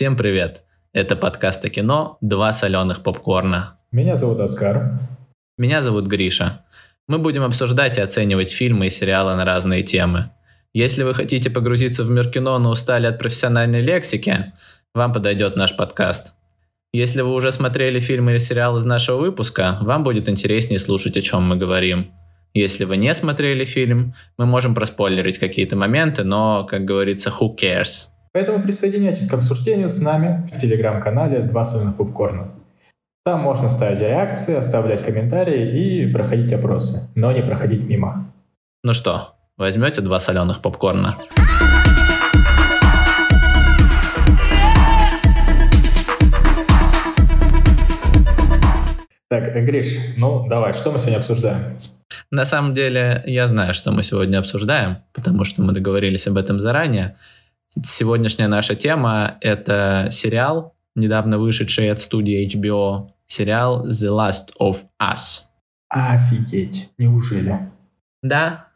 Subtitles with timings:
[0.00, 0.62] Всем привет!
[0.94, 3.76] Это подкаст о кино «Два соленых попкорна».
[3.92, 4.98] Меня зовут Оскар.
[5.58, 6.64] Меня зовут Гриша.
[7.06, 10.30] Мы будем обсуждать и оценивать фильмы и сериалы на разные темы.
[10.72, 14.54] Если вы хотите погрузиться в мир кино, но устали от профессиональной лексики,
[14.94, 16.32] вам подойдет наш подкаст.
[16.94, 21.20] Если вы уже смотрели фильм или сериал из нашего выпуска, вам будет интереснее слушать, о
[21.20, 22.10] чем мы говорим.
[22.54, 28.09] Если вы не смотрели фильм, мы можем проспойлерить какие-то моменты, но, как говорится, who cares?
[28.32, 32.52] Поэтому присоединяйтесь к обсуждению с нами в телеграм-канале «Два соленых попкорна».
[33.24, 38.32] Там можно ставить реакции, оставлять комментарии и проходить опросы, но не проходить мимо.
[38.84, 41.18] Ну что, возьмете два соленых попкорна?
[49.28, 51.76] Так, Гриш, ну давай, что мы сегодня обсуждаем?
[52.30, 56.60] На самом деле, я знаю, что мы сегодня обсуждаем, потому что мы договорились об этом
[56.60, 57.16] заранее.
[57.82, 65.42] Сегодняшняя наша тема— это сериал, недавно вышедший от студии HBO, сериал The Last of Us.
[65.88, 67.70] Офигеть, неужели?
[68.22, 68.66] Да,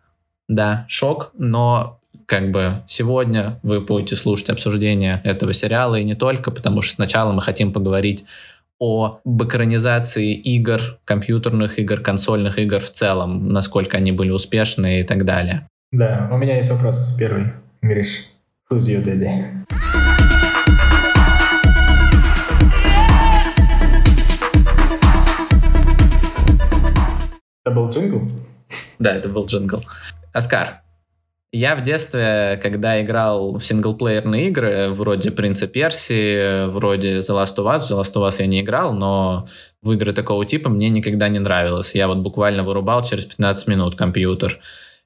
[0.48, 6.50] да, шок, но как бы сегодня вы будете слушать обсуждение этого сериала и не только,
[6.50, 8.24] потому что сначала мы хотим поговорить
[8.80, 15.24] об экранизации игр, компьютерных игр, консольных игр в целом, насколько они были успешны и так
[15.24, 15.68] далее.
[15.92, 18.26] Да, у меня есть вопрос первый, Гриш.
[18.70, 19.44] Your daddy?
[27.64, 28.22] Это был джингл?
[28.98, 29.84] Да, это был джингл.
[30.32, 30.80] Оскар,
[31.52, 37.66] я в детстве, когда играл в синглплеерные игры, вроде «Принца Персии», вроде «The Last of
[37.66, 39.46] Us», «The Last of Us» я не играл, но
[39.82, 41.94] в игры такого типа мне никогда не нравилось.
[41.94, 44.58] Я вот буквально вырубал через 15 минут компьютер.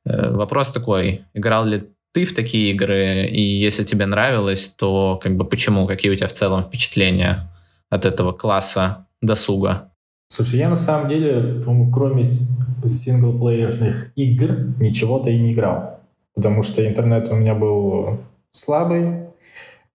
[0.04, 5.36] Э, вопрос такой, играл ли ты в такие игры, и если тебе нравилось, то как
[5.36, 7.50] бы почему, какие у тебя в целом впечатления
[7.90, 9.92] от этого класса досуга?
[10.28, 11.62] Слушай, я на самом деле,
[11.92, 16.00] кроме синглплеерных игр, ничего-то и не играл.
[16.34, 19.28] Потому что интернет у меня был слабый,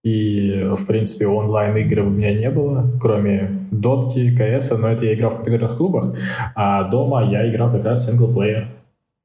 [0.02, 5.30] и, в принципе, онлайн-игры у меня не было, кроме дотки, КС, но это я играл
[5.30, 6.14] в компьютерных клубах,
[6.54, 8.68] а дома я играл как раз синглплеер.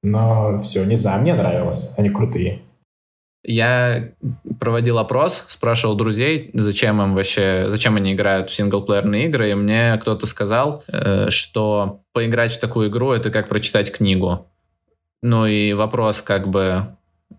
[0.02, 2.62] Но все, не знаю, мне нравилось, они крутые.
[3.44, 4.12] Я
[4.60, 9.98] проводил опрос, спрашивал друзей, зачем им вообще, зачем они играют в синглплеерные игры, и мне
[10.02, 14.46] кто-то сказал, э, что поиграть в такую игру это как прочитать книгу.
[15.22, 16.88] Ну и вопрос как бы,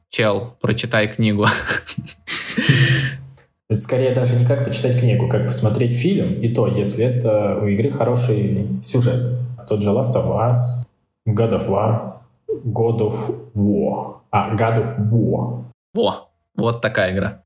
[0.09, 1.47] чел, прочитай книгу.
[3.71, 7.69] Это скорее даже не как почитать книгу, как посмотреть фильм, и то, если это у
[7.69, 9.39] игры хороший сюжет.
[9.69, 10.85] Тот же Last of Us,
[11.29, 12.15] God of War,
[12.65, 13.15] God of
[13.55, 14.17] War.
[14.33, 15.70] А, God of War.
[15.93, 17.43] Во, вот такая игра.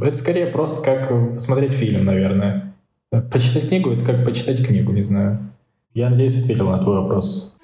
[0.00, 2.74] Это скорее просто как посмотреть фильм, наверное.
[3.10, 5.52] Почитать книгу— это как почитать книгу, не знаю.
[5.92, 7.54] Я надеюсь, ответил на твой вопрос.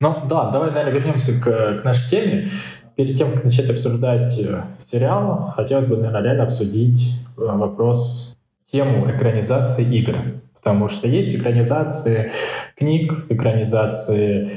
[0.00, 2.46] Ну да, давай, наверное, вернемся к, к нашей теме.
[2.96, 8.36] Перед тем, как начать обсуждать э, сериал, хотелось бы, наверное, реально обсудить э, вопрос,
[8.68, 10.16] тему экранизации игр.
[10.62, 12.30] Потому что есть экранизации
[12.76, 14.48] книг, экранизации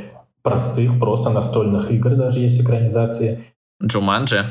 [0.44, 3.40] простых, просто настольных игр даже есть экранизации.
[3.84, 4.46] Джуманджи?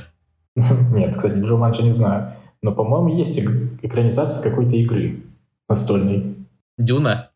[0.57, 2.33] Нет, кстати, Джуманджи не знаю.
[2.61, 3.39] Но, по-моему, есть
[3.83, 5.23] экранизация какой-то игры
[5.69, 6.35] настольной.
[6.77, 7.31] Дюна?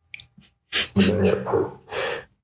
[0.96, 1.46] Нет.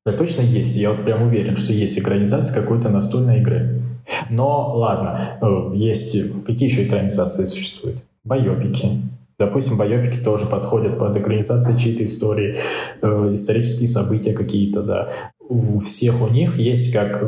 [0.07, 0.77] Да точно есть.
[0.77, 3.83] Я вот прям уверен, что есть экранизация какой-то настольной игры.
[4.31, 6.45] Но ладно, э, есть...
[6.45, 8.05] Какие еще экранизации существуют?
[8.23, 9.03] Байопики.
[9.39, 12.55] Допустим, байопики тоже подходят под экранизацию чьей-то истории,
[13.03, 15.09] э, исторические события какие-то, да.
[15.41, 17.25] У всех у них есть как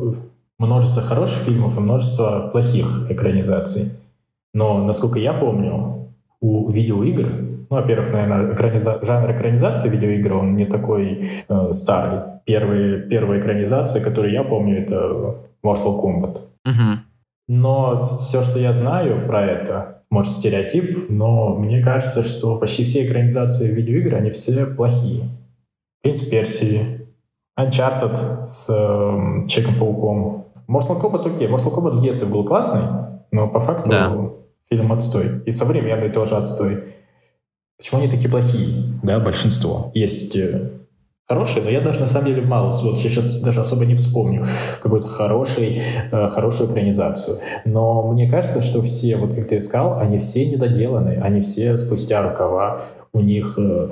[0.58, 3.98] множество хороших фильмов и множество плохих экранизаций.
[4.54, 7.26] Но, насколько я помню, у видеоигр,
[7.68, 8.98] ну, во-первых, наверное, экраниза...
[9.02, 12.20] жанр экранизации видеоигр, он не такой э, старый.
[12.44, 16.40] Первые, первая экранизация, которую я помню, это Mortal Kombat.
[16.64, 17.00] Угу.
[17.48, 23.06] Но все, что я знаю про это, может, стереотип, но мне кажется, что почти все
[23.06, 25.30] экранизации видеоигр, они все плохие.
[26.02, 27.06] «Принц Персии»,
[27.58, 30.52] Uncharted с э, Человеком-пауком.
[30.68, 31.48] Mortal Kombat окей.
[31.48, 32.82] Mortal Kombat в детстве был классный,
[33.32, 34.30] но по факту да.
[34.68, 35.42] фильм отстой.
[35.46, 36.84] И современный тоже отстой.
[37.78, 38.98] Почему они такие плохие?
[39.02, 39.90] Да, большинство.
[39.94, 40.80] Есть э,
[41.28, 44.44] хорошие, но я даже на самом деле мало, вот я сейчас даже особо не вспомню
[44.80, 45.80] какую-то хороший,
[46.12, 47.38] э, хорошую экранизацию.
[47.64, 52.22] Но мне кажется, что все, вот как ты сказал, они все недоделаны, они все спустя
[52.22, 52.80] рукава,
[53.12, 53.90] у них э,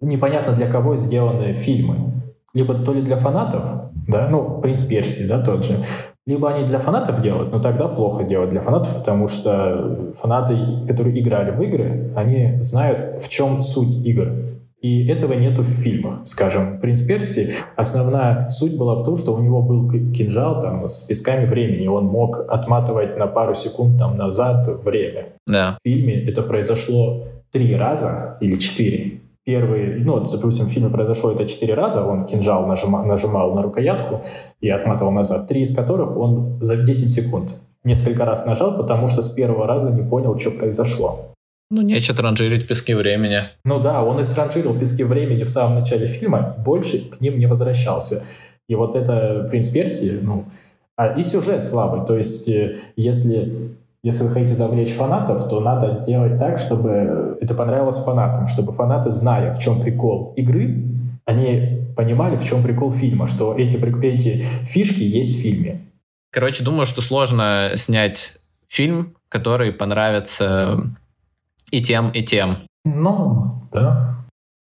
[0.00, 2.06] непонятно для кого сделаны фильмы.
[2.52, 3.64] либо то ли для фанатов,
[4.08, 5.84] да, ну, «Принц Персии», да, тот же,
[6.26, 10.56] либо они для фанатов делают, но тогда плохо делать для фанатов, потому что фанаты,
[10.88, 14.32] которые играли в игры, они знают, в чем суть игр.
[14.80, 16.20] И этого нету в фильмах.
[16.24, 21.02] Скажем, «Принц Персии» основная суть была в том, что у него был кинжал там, с
[21.02, 21.86] песками времени.
[21.86, 25.34] Он мог отматывать на пару секунд там, назад время.
[25.46, 25.76] Да.
[25.84, 29.20] В фильме это произошло три раза или четыре.
[29.44, 33.62] Первый, ну, вот, допустим, в фильме произошло это четыре раза, он кинжал нажимал, нажимал на
[33.62, 34.22] рукоятку
[34.60, 39.22] и отматывал назад, три из которых он за 10 секунд несколько раз нажал, потому что
[39.22, 41.34] с первого раза не понял, что произошло.
[41.70, 43.42] Ну, нечего транжирить пески времени.
[43.64, 47.46] Ну да, он истранжирил пески времени в самом начале фильма и больше к ним не
[47.46, 48.24] возвращался.
[48.68, 50.46] И вот это «Принц Персии», ну,
[50.96, 52.04] а и сюжет слабый.
[52.04, 57.54] То есть, э, если, если вы хотите завлечь фанатов, то надо делать так, чтобы это
[57.54, 60.84] понравилось фанатам, чтобы фанаты, зная, в чем прикол игры,
[61.24, 65.80] они понимали, в чем прикол фильма, что эти, эти фишки есть в фильме.
[66.32, 68.38] Короче, думаю, что сложно снять
[68.68, 70.84] фильм, который понравится
[71.70, 72.58] и тем, и тем.
[72.84, 74.26] Ну, да.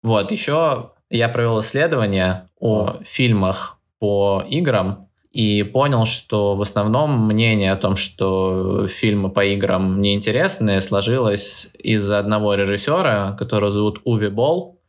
[0.02, 7.72] Вот, еще я провел исследование о фильмах по играм и понял, что в основном мнение
[7.72, 14.81] о том, что фильмы по играм неинтересные, сложилось из-за одного режиссера, которого зовут Уви Болл.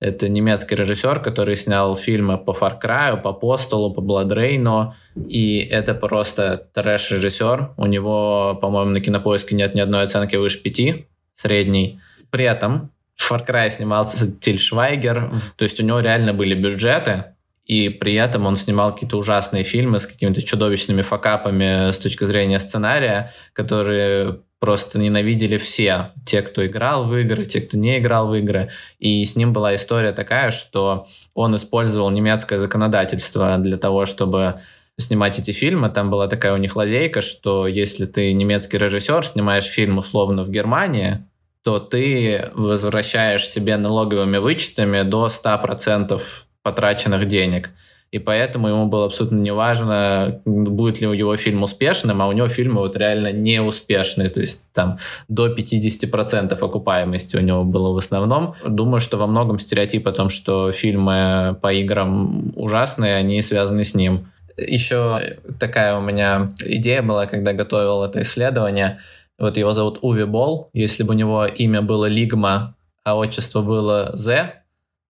[0.00, 4.92] Это немецкий режиссер, который снял фильмы по Far Cry, по Постолу, по Blood Rain,
[5.28, 7.74] и это просто трэш-режиссер.
[7.76, 11.09] У него, по-моему, на кинопоиске нет ни одной оценки выше пяти
[11.40, 12.00] средний.
[12.30, 17.24] При этом в Far Cry снимался Тиль Швайгер, то есть у него реально были бюджеты,
[17.66, 22.58] и при этом он снимал какие-то ужасные фильмы с какими-то чудовищными факапами с точки зрения
[22.58, 26.12] сценария, которые просто ненавидели все.
[26.26, 28.70] Те, кто играл в игры, те, кто не играл в игры.
[28.98, 34.60] И с ним была история такая, что он использовал немецкое законодательство для того, чтобы
[34.98, 35.88] снимать эти фильмы.
[35.88, 40.50] Там была такая у них лазейка, что если ты немецкий режиссер, снимаешь фильм условно в
[40.50, 41.24] Германии,
[41.62, 46.20] то ты возвращаешь себе налоговыми вычетами до 100%
[46.62, 47.70] потраченных денег.
[48.10, 52.48] И поэтому ему было абсолютно неважно, будет ли у него фильм успешным, а у него
[52.48, 54.98] фильмы вот реально не успешные, то есть там
[55.28, 58.56] до 50% окупаемости у него было в основном.
[58.66, 63.94] Думаю, что во многом стереотип о том, что фильмы по играм ужасные, они связаны с
[63.94, 64.32] ним.
[64.56, 68.98] Еще такая у меня идея была, когда готовил это исследование–
[69.40, 70.68] вот его зовут Уви Бол.
[70.72, 74.52] Если бы у него имя было Лигма, а отчество было З,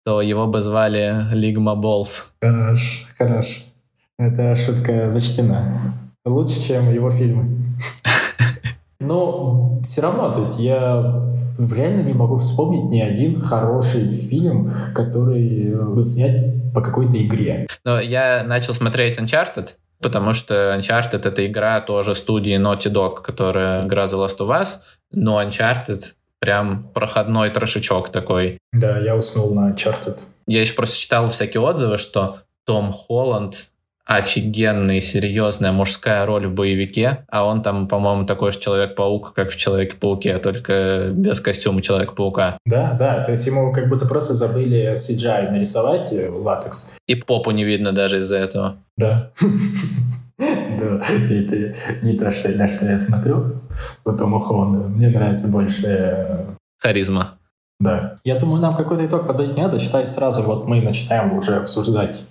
[0.06, 2.34] то его бы звали Лигма Болс.
[2.42, 3.66] Хорош, хорош.
[4.18, 5.96] Эта шутка зачтена.
[6.26, 7.58] Лучше, чем его фильмы.
[9.00, 15.74] Но все равно, то есть я реально не могу вспомнить ни один хороший фильм, который
[15.74, 17.66] был снят по какой-то игре.
[17.86, 19.70] Но я начал смотреть Uncharted,
[20.02, 24.80] потому что Uncharted— это игра тоже студии Naughty Dog, которая игра The Last of Us,
[25.12, 26.02] но Uncharted
[26.40, 28.60] прям проходной трошечок такой.
[28.74, 30.22] Да, я уснул на Uncharted.
[30.48, 33.70] Я еще просто читал всякие отзывы, что Том Холланд
[34.10, 39.56] офигенная, серьезная мужская роль в боевике, а он там, по-моему, такой же Человек-паук, как в
[39.56, 42.58] Человеке-пауке, только без костюма Человека-паука.
[42.66, 46.98] Да, да, то есть ему как будто просто забыли CGI нарисовать э, латекс.
[47.06, 48.78] И попу не видно даже из-за этого.
[48.98, 49.32] Да.
[50.40, 53.60] Да, это не то, что, на что я смотрю
[54.06, 54.90] по Тому Холланду.
[54.90, 55.86] Мне нравится больше...
[55.86, 56.46] Э,
[56.78, 57.38] Харизма.
[57.82, 58.20] Да.
[58.24, 59.78] Я думаю, нам какой-то итог подать не надо.
[59.80, 62.24] Считай сразу, вот мы начинаем уже обсуждать.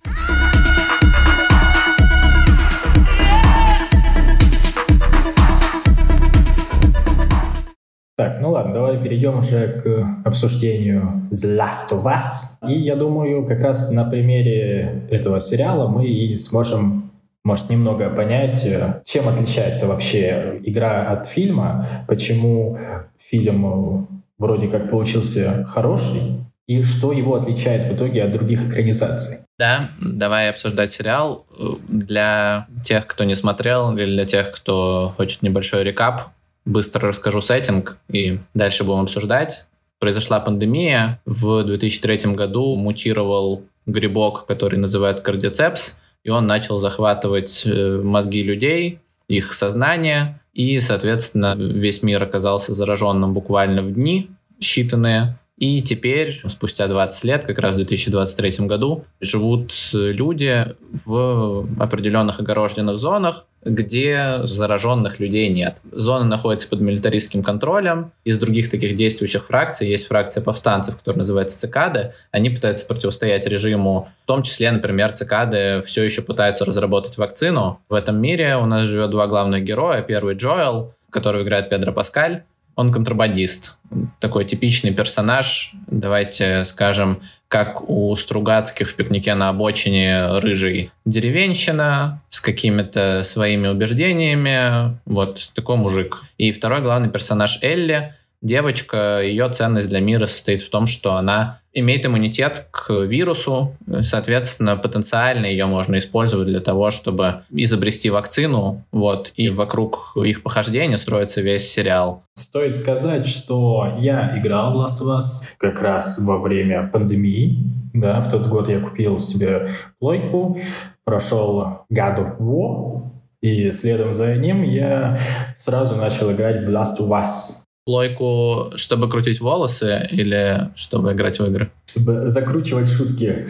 [8.89, 12.69] Давай перейдем уже к обсуждению The Last of Us.
[12.69, 17.13] И я думаю, как раз на примере этого сериала мы и сможем,
[17.45, 22.79] может, немного понять, э, чем отличается вообще игра от фильма, почему
[23.19, 29.39] фильм вроде как получился хороший, и что его отличает в итоге от других экранизаций.
[29.59, 31.47] Да, давай обсуждать сериал.
[31.89, 36.31] Для тех, кто не смотрел, или для тех, кто хочет небольшой рекап,
[36.69, 39.67] быстро расскажу сеттинг и дальше будем обсуждать.
[39.99, 41.21] Произошла пандемия.
[41.25, 49.01] В 2003 году мутировал грибок, который называют кардицепс, и он начал захватывать э, мозги людей,
[49.29, 56.87] их сознание, и, соответственно, весь мир оказался зараженным буквально в дни считанные, И теперь, спустя
[56.87, 65.19] 20 лет, как раз в 2023 году, живут люди в определенных огороженных зонах, где зараженных
[65.19, 65.79] людей нет.
[65.91, 68.13] Зона находится под милитаристским контролем.
[68.23, 72.13] Из других таких действующих фракций есть фракция повстанцев, которая называется цикады.
[72.31, 74.09] Они пытаются противостоять режиму.
[74.23, 77.81] В том числе, например, цикады все еще пытаются разработать вакцину.
[77.89, 80.03] В этом мире у нас живет два главных героя.
[80.03, 82.45] Первый Джоэл, который играет Педро Паскаль,
[82.79, 83.77] он контрабандист.
[84.21, 92.41] Такой типичный персонаж, давайте скажем, как у Стругацких в «Пикнике на обочине» рыжий деревенщина с
[92.41, 94.97] какими-то своими убеждениями.
[95.07, 96.23] Вот такой мужик.
[96.37, 101.61] И второй главный персонаж Элли, девочка, ее ценность для мира состоит в том, что она
[101.73, 109.33] имеет иммунитет к вирусу, соответственно, потенциально ее можно использовать для того, чтобы изобрести вакцину, вот,
[109.37, 112.25] и вокруг их похождения строится весь сериал.
[112.37, 117.65] Стоит сказать, что я играл в Last of Us как раз во время пандемии,
[117.95, 120.61] да, в тот год я купил себе плойку,
[121.05, 123.03] прошел God of War,
[123.41, 125.17] и следом за ним я
[125.55, 131.47] сразу начал играть в Last of Us плойку, чтобы крутить волосы или чтобы играть в
[131.47, 131.71] игры?
[131.87, 133.49] Чтобы закручивать шутки.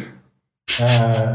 [0.80, 1.34] А,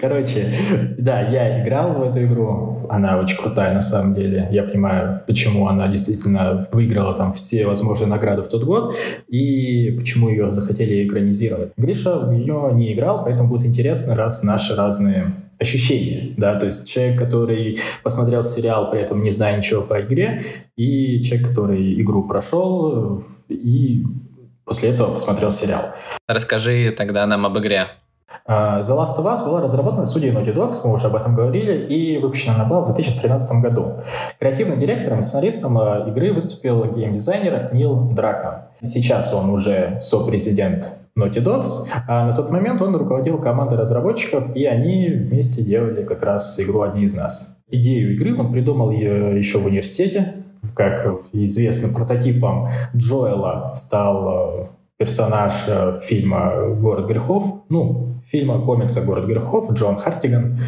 [0.00, 0.52] короче,
[0.98, 2.86] да, я играл в эту игру.
[2.90, 4.48] Она очень крутая на самом деле.
[4.50, 8.94] Я понимаю, почему она действительно выиграла там все возможные награды в тот год
[9.28, 11.72] и почему ее захотели экранизировать.
[11.76, 16.88] Гриша в нее не играл, поэтому будет интересно, раз наши разные ощущения, да, то есть
[16.88, 20.40] человек, который посмотрел сериал, при этом не зная ничего по игре,
[20.76, 24.04] и человек, который игру прошел и
[24.64, 25.82] после этого посмотрел сериал.
[26.38, 27.86] Сожи тогда нам об игре.
[28.46, 31.86] Uh, The Last of Us была разработана студией Naughty Dogs, мы уже об этом говорили,
[31.86, 34.00] и выпущена она была в 2013 году.
[34.38, 38.64] Креативным директором и сценаристом uh, игры выступил геймдизайнер Нил Дракман.
[38.82, 44.66] Сейчас он уже сопрезидент Naughty Dogs, а на тот момент он руководил командой разработчиков, и
[44.66, 47.62] они вместе делали как раз игру «Одни из нас».
[47.70, 54.66] Идею игры он придумал еще в университете, как известно, прототипом Джоэла стал э,
[54.98, 60.58] персонаж э, фильма «Город грехов», ну, фильма комикса «Город грехов» Джон Хартиган.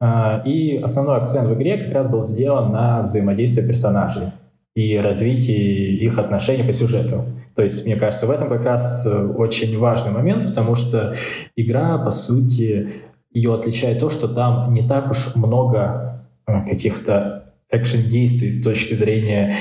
[0.00, 4.32] Э, и основной акцент в игре как раз был сделан на взаимодействие персонажей
[4.74, 7.24] и развитии их отношений по сюжету.
[7.54, 11.14] То есть, мне кажется, в этом как раз э, очень важный момент, потому что
[11.56, 12.90] игра, по сути,
[13.32, 19.52] ее отличает то, что там не так уж много э, каких-то экшен-действий с точки зрения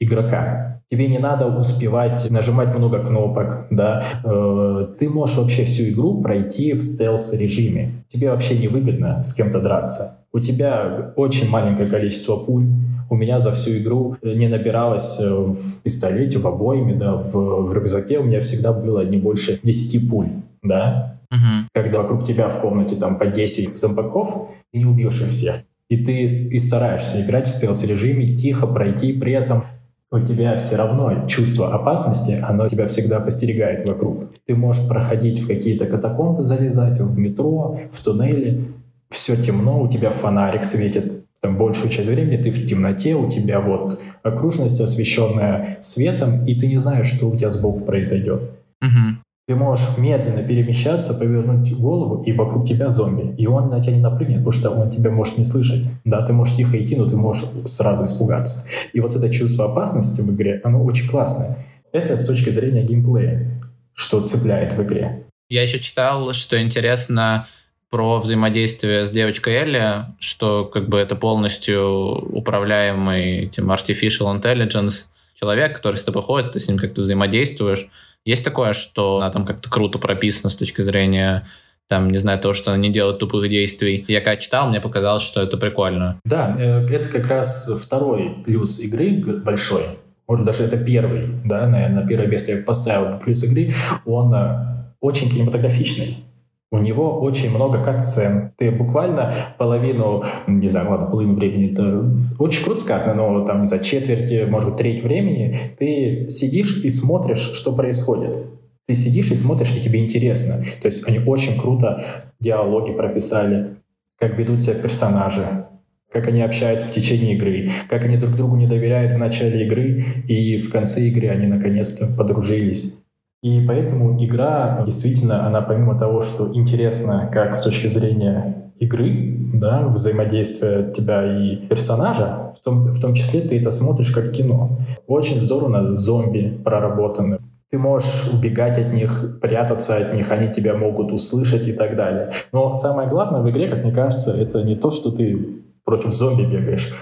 [0.00, 0.75] игрока.
[0.88, 4.02] Тебе не надо успевать нажимать много кнопок, да.
[4.24, 8.04] Э, ты можешь вообще всю игру пройти в стелс-режиме.
[8.08, 10.24] Тебе вообще не выгодно с кем-то драться.
[10.32, 12.66] У тебя очень маленькое количество пуль,
[13.08, 17.34] у меня за всю игру не набиралось э, в пистолете, в обойме, да, в,
[17.66, 20.28] в рюкзаке у меня всегда было не больше 10 пуль,
[20.62, 21.20] да.
[21.30, 21.68] Угу.
[21.74, 25.62] Когда вокруг тебя в комнате там по 10 зомбаков, ты не убьешь их всех.
[25.88, 29.62] И ты и стараешься играть в стелс-режиме, тихо пройти, при этом
[30.10, 34.32] у тебя все равно чувство опасности, оно тебя всегда постерегает вокруг.
[34.46, 38.72] Ты можешь проходить в какие-то катакомбы, залезать в метро, в туннели,
[39.10, 43.60] все темно, у тебя фонарик светит там большую часть времени ты в темноте, у тебя
[43.60, 48.42] вот окружность освещенная светом, и ты не знаешь, что у тебя сбоку произойдет.
[48.82, 49.25] Угу.
[49.48, 53.32] Ты можешь медленно перемещаться, повернуть голову, и вокруг тебя зомби.
[53.40, 55.84] И он на тебя не напрыгнет, потому что он тебя может не слышать.
[56.04, 58.66] Да, ты можешь тихо идти, но ты можешь сразу испугаться.
[58.92, 61.64] И вот это чувство опасности в игре, оно очень классное.
[61.92, 65.26] Это с точки зрения геймплея, что цепляет в игре.
[65.48, 67.46] Я еще читал, что интересно,
[67.88, 75.76] про взаимодействие с девочкой Элли, что как бы это полностью управляемый этим artificial intelligence человек,
[75.76, 77.88] который с тобой ходит, ты с ним как-то взаимодействуешь.
[78.26, 81.46] Есть такое, что она там как-то круто прописана с точки зрения
[81.88, 84.04] там, не знаю, того, что она не делает тупых действий.
[84.08, 86.20] Я когда читал, мне показалось, что это прикольно.
[86.24, 89.12] Да, э, это как раз второй плюс игры
[89.44, 89.84] большой.
[90.26, 93.70] Может, даже это первый, да, наверное, на первое место я поставил плюс игры.
[94.04, 96.24] Он э, очень кинематографичный.
[96.72, 98.52] У него очень много катсцен.
[98.58, 103.66] Ты буквально половину, не знаю, ладно, половину времени, это очень круто сказано, но там, не
[103.66, 108.46] знаю, четверти, может быть, треть времени ты сидишь и смотришь, что происходит.
[108.86, 110.56] Ты сидишь и смотришь, и тебе интересно.
[110.80, 112.02] То есть они очень круто
[112.40, 113.76] диалоги прописали,
[114.18, 115.66] как ведут себя персонажи,
[116.12, 120.04] как они общаются в течение игры, как они друг другу не доверяют в начале игры,
[120.26, 123.04] и в конце игры они наконец-то подружились.
[123.46, 129.86] И поэтому игра действительно, она помимо того, что интересна как с точки зрения игры, да,
[129.86, 134.80] взаимодействия тебя и персонажа, в том, в том числе ты это смотришь как кино.
[135.06, 137.38] Очень здорово зомби проработаны.
[137.70, 142.30] ты можешь убегать от них, прятаться от них, они тебя могут услышать и так далее.
[142.50, 146.42] Но самое главное в игре, как мне кажется, это не то, что ты против зомби
[146.42, 146.92] бегаешь.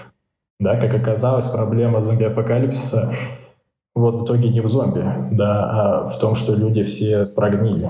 [0.59, 3.11] Да, как оказалось, проблема зомби-апокалипсиса
[3.95, 7.89] вот в итоге не в зомби, да, а в том, что люди все прогнили.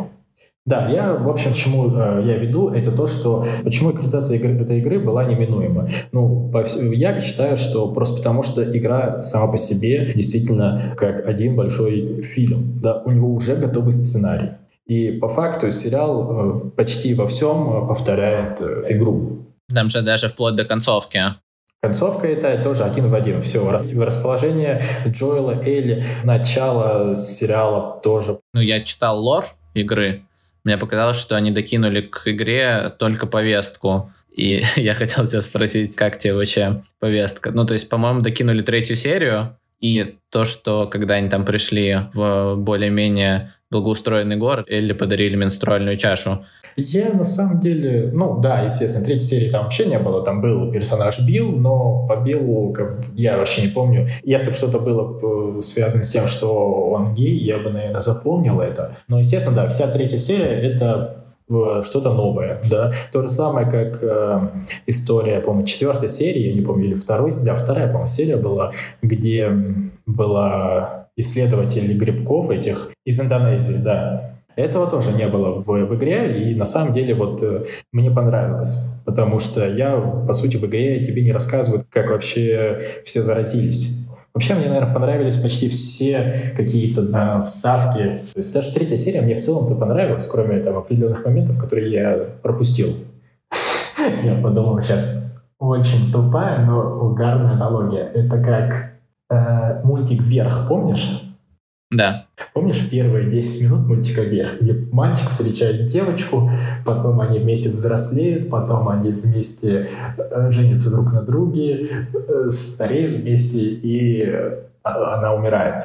[0.66, 4.60] Да, я, в общем, к чему э, я веду, это то, что почему экранизация игры,
[4.60, 5.88] этой игры была неминуема.
[6.12, 11.56] Ну, по, я считаю, что просто потому, что игра сама по себе действительно как один
[11.56, 12.80] большой фильм.
[12.82, 14.54] Да, у него уже готовый сценарий.
[14.88, 19.46] И по факту сериал э, почти во всем э, повторяет э, игру.
[19.72, 21.22] Там же даже вплоть до концовки.
[21.86, 23.44] Концовка это тоже один в один.
[23.44, 28.40] Все, расположение Джоэла, Элли, начало сериала тоже.
[28.56, 30.24] Ну, я читал лор игры.
[30.64, 34.12] Мне показалось, что они докинули к игре только повестку.
[34.36, 37.52] И я хотел тебя спросить, как тебе вообще повестка?
[37.52, 42.56] Ну, то есть, по-моему, докинули третью серию, и то, что когда они там пришли в
[42.56, 46.48] более-менее благоустроенный город, Элли подарили менструальную чашу.
[46.78, 50.72] Я на самом деле, ну да, естественно, третьей серии там вообще не было, там был
[50.72, 54.08] персонаж Билл, но по Биллу как, я вообще не помню.
[54.24, 58.92] Если бы что-то было связано с тем, что он гей, я бы, наверное, запомнил это.
[59.08, 62.92] Но, естественно, да, вся третья серия— это э, что-то новое, да.
[63.14, 64.50] То же самое, как э,
[64.86, 69.50] история, по-моему, четвертой серии, я не помню, или второй, да, вторая, по-моему, серия была, где
[70.06, 74.35] была исследователь грибков этих из Индонезии, да.
[74.56, 78.90] Этого тоже не было в, в игре, и на самом деле вот э, мне понравилось,
[79.06, 84.08] потому что я, по сути, в игре тебе не рассказывают, как вообще все заразились.
[84.34, 88.20] Вообще мне, наверное, понравились почти все какие-то да, вставки.
[88.34, 92.18] То есть даже третья серия мне в целом-то понравилась, кроме там определенных моментов, которые я
[92.44, 92.96] пропустил.
[94.24, 98.12] Я подумал сейчас, очень тупая, но угарная аналогия.
[98.14, 98.92] Это как
[99.30, 101.22] э, мультик «Вверх», помнишь?
[101.90, 102.25] Да.
[102.54, 106.50] Помнишь первые 10 минут мультика «Вверх», где мальчик встречает девочку,
[106.86, 109.88] потом они вместе взрослеют, потом они вместе
[110.18, 115.84] э, женятся друг на друге, э, стареют вместе, и э, она умирает.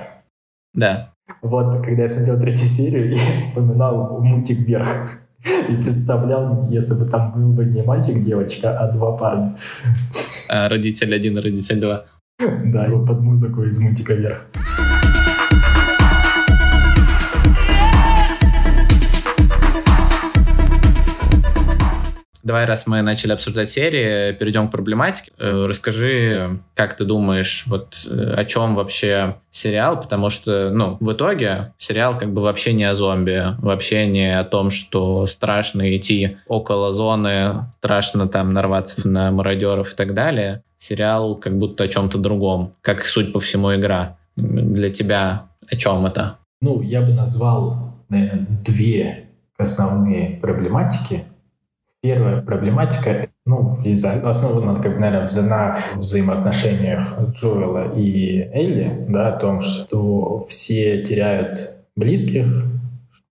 [0.75, 1.13] Да.
[1.43, 5.19] Вот, когда я смотрел третью серию, я вспоминал мультик «Вверх».
[5.69, 9.57] И представлял, если бы там был бы не мальчик-девочка, а два парня.
[10.49, 12.05] А родитель один, родитель два.
[12.39, 14.47] Да, его под музыку из мультика «Вверх».
[22.51, 25.31] Давай, раз мы начали обсуждать серии, перейдем к проблематике.
[25.39, 31.13] Э, расскажи, как ты думаешь, вот э, о чем вообще сериал, потому что, ну, в
[31.13, 36.39] итоге сериал как бы вообще не о зомби, вообще не о том, что страшно идти
[36.49, 40.65] около зоны, страшно там нарваться на мародеров и так далее.
[40.77, 44.17] Сериал как будто о чем-то другом, как, суть по всему, игра.
[44.35, 46.39] Для тебя о чем это?
[46.61, 51.27] Ну, я бы назвал, наверное, две основные проблематики
[52.03, 53.79] Первая проблематика, ну,
[54.25, 61.59] основана, как бы, наверное, на взаимоотношениях Джоэла и Элли, да, о том, что все теряют
[61.97, 62.47] близких,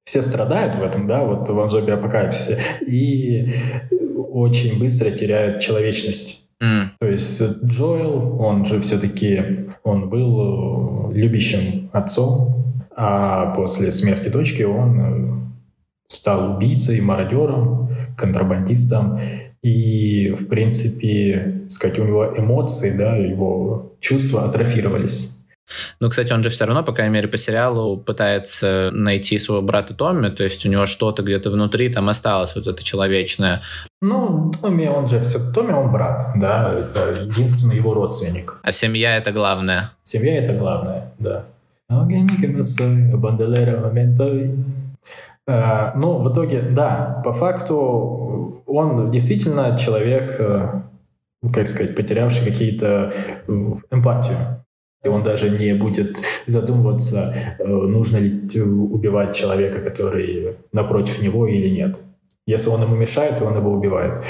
[0.04, 3.48] все страдают в этом, да, вот в зомби апокалипсисе, и
[4.32, 6.46] очень быстро теряют человечность.
[6.62, 6.90] Mm.
[7.00, 15.54] То есть Джоэл, он же все-таки, он был любящим отцом, а после смерти дочки он
[16.08, 17.89] стал убийцей, мародером,
[18.20, 19.20] контрабандистом.
[19.62, 25.40] И, в принципе, сказать, у него эмоции, да, его чувства атрофировались.
[26.00, 29.94] Ну, кстати, он же все равно, по крайней мере, по сериалу пытается найти своего брата
[29.94, 33.62] Томми, то есть у него что-то где-то внутри там осталось, вот это человечное.
[34.02, 38.58] Ну, Томми, он же все, Томми, он брат, да, это единственный его родственник.
[38.64, 39.92] А семья это главное.
[40.04, 41.46] Семья это главное, да.
[45.50, 50.84] Э, ну, в итоге, да, по факту он действительно человек, э,
[51.52, 53.12] как сказать, потерявший какие-то
[53.48, 53.52] э,
[53.92, 54.64] эмпатию.
[55.04, 61.98] И он даже не будет задумываться, нужно ли убивать человека, который напротив него или нет.
[62.46, 64.26] Если он ему мешает, то он его убивает.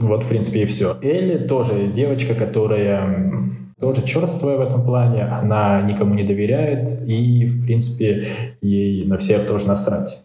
[0.00, 0.96] Вот, в принципе, и все.
[1.02, 7.66] Элли тоже девочка, которая тоже черствая в этом плане, она никому не доверяет, и, в
[7.66, 8.24] принципе,
[8.62, 10.21] ей на всех тоже насрать.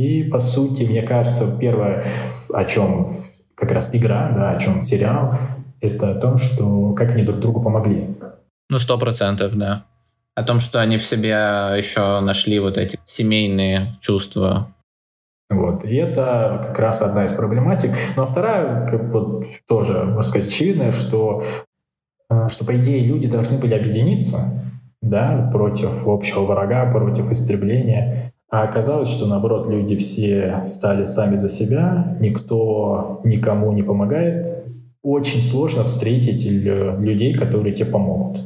[0.00, 2.02] И, по сути, мне кажется, первое,
[2.54, 3.12] о чем
[3.54, 5.34] как раз игра, да, о чем сериал,
[5.82, 8.16] это о том, что как они друг другу помогли.
[8.70, 9.84] Ну, сто процентов, да.
[10.34, 11.32] О том, что они в себе
[11.76, 14.74] еще нашли вот эти семейные чувства.
[15.50, 15.84] Вот.
[15.84, 17.94] И это как раз одна из проблематик.
[18.16, 21.42] Ну, а вторая, как вот тоже, можно сказать, очевидная, что,
[22.30, 24.64] э, что, по идее, люди должны были объединиться,
[25.02, 28.29] да, против общего врага, против истребления.
[28.50, 34.46] А оказалось, что наоборот люди все стали сами за себя, никто никому не помогает.
[35.02, 38.40] Очень сложно встретить людей, которые тебе помогут.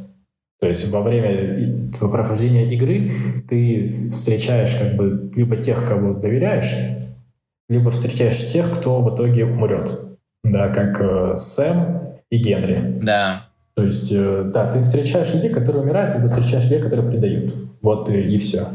[0.60, 3.12] То есть во время прохождения игры
[3.48, 6.74] ты встречаешь как бы либо тех, кого доверяешь,
[7.68, 10.00] либо встречаешь тех, кто в итоге умрет.
[10.44, 12.98] Да, как э, Сэм и Генри.
[13.02, 13.48] Да.
[13.74, 17.54] То есть, э, да, ты встречаешь людей, которые умирают, либо встречаешь людей, которые предают.
[17.80, 18.68] Вот и, и все.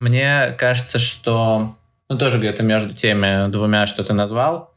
[0.00, 1.76] Мне кажется, что,
[2.08, 4.72] ну, тоже где-то между теми двумя, что ты назвал,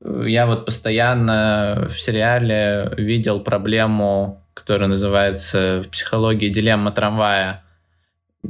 [0.00, 7.62] я вот постоянно в сериале видел проблему, которая называется в психологии дилемма трамвая,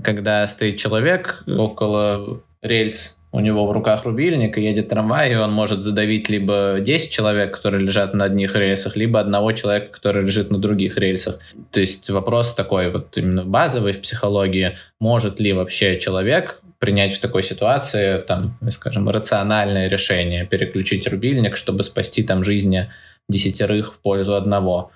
[0.02, 5.51] когда стоит человек около рельс у него в руках рубильник, и едет трамвай, и он
[5.53, 10.53] может задавить либо 10 человек, которые лежат на одних рельсах, либо одного человека, который лежит
[10.53, 11.40] на других рельсах.
[11.73, 17.18] То есть вопрос такой вот именно базовый в психологии, может ли вообще человек принять в
[17.18, 22.88] такой ситуации, там, скажем, рациональное решение, переключить рубильник, чтобы спасти там жизни
[23.29, 24.92] десятерых в пользу одного.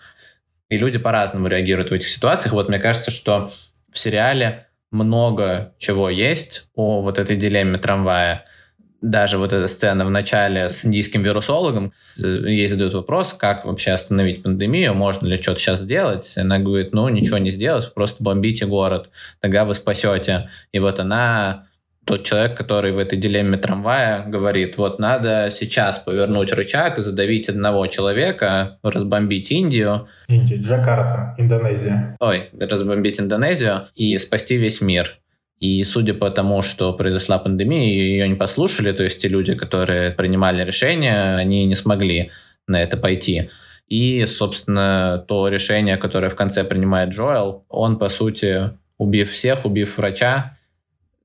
[0.69, 2.55] И люди по-разному реагируют в этих ситуациях.
[2.55, 3.51] Вот мне кажется, что
[3.93, 8.45] в сериале много чего есть о вот этой дилемме трамвая.
[9.01, 13.93] Даже вот эта сцена в начале с индийским вирусологом, э, ей задают вопрос, как вообще
[13.93, 16.37] остановить пандемию, можно ли что-то сейчас сделать.
[16.37, 20.49] Она говорит, ну, ничего не сделать, просто бомбите город, тогда вы спасете.
[20.73, 21.68] И вот она
[22.09, 27.51] тот человек, который в этой дилемме трамвая говорит, вот надо сейчас повернуть рычаг и задавить
[27.51, 30.09] одного человека, разбомбить Индию.
[30.27, 32.17] Индия, Джакарта, Индонезия.
[32.19, 35.19] Ой, разбомбить Индонезию и спасти весь мир.
[35.61, 40.13] И судя по тому, что произошла пандемия, ее не послушали, то есть те люди, которые
[40.13, 42.31] принимали решения, они не смогли
[42.67, 43.51] на это пойти.
[43.87, 49.99] И, собственно, то решение, которое в конце принимает Джоэл, он, по сути, убив всех, убив
[49.99, 50.58] врача,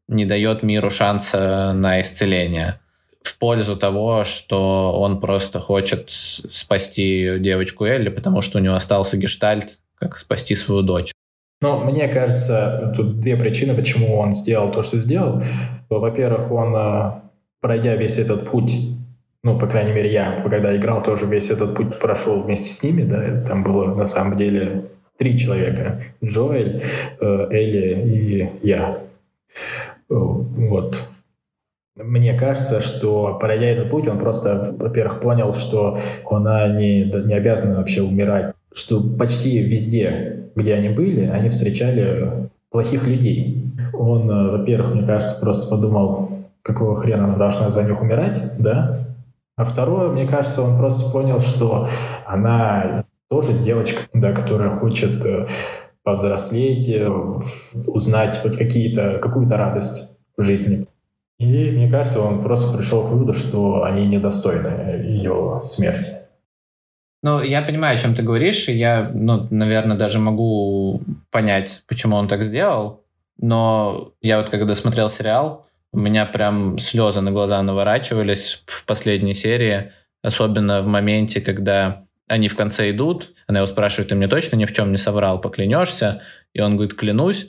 [0.08, 2.80] не дает миру шанса на исцеление
[3.22, 9.18] в пользу того, что он просто хочет спасти девочку Элли, потому что у него остался
[9.18, 11.14] гештальт, как спасти свою дочь.
[11.62, 15.42] Ну, мне кажется, тут две причины, почему он сделал то, что сделал.
[15.90, 17.12] Во-первых, он, э,
[17.62, 18.74] пройдя весь этот путь,
[19.44, 23.04] ну, по крайней мере, я, когда играл, тоже весь этот путь прошел вместе с ними,
[23.04, 24.86] да, там было на самом деле
[25.18, 26.04] три человека.
[26.22, 26.82] Джоэль,
[27.22, 29.00] э, Элли и я.
[30.10, 31.10] Вот.
[31.96, 35.98] Мне кажется, что пройдя этот путь, он просто, во-первых, понял, что
[36.30, 38.54] она не, не обязана вообще умирать.
[38.74, 43.72] Что почти везде, где они были, они встречали плохих людей.
[43.94, 46.30] Он, э, во-первых, мне кажется, просто подумал,
[46.64, 49.08] какого хрена она должна за них умирать, да?
[49.56, 51.88] А второе, мне кажется, он просто понял, что
[52.26, 55.46] она тоже девочка, да, которая хочет э,
[56.04, 57.10] повзрослеть, э,
[57.88, 60.88] узнать хоть какие-то, какую-то радость в жизни.
[61.40, 66.12] И мне кажется, он просто пришел к выводу, что они недостойны ее смерти.
[67.22, 72.18] Ну, я понимаю, о чем ты говоришь, и я, ну, наверное, даже могу понять, почему
[72.18, 73.02] он так сделал.
[73.38, 79.34] Но я вот когда смотрел сериал, у меня прям слезы на глаза наворачивались в последней
[79.34, 84.56] серии, особенно в моменте, когда они в конце идут, она его спрашивает, ты мне точно
[84.56, 86.22] ни в чем не соврал, поклянешься?
[86.54, 87.48] И он говорит, клянусь.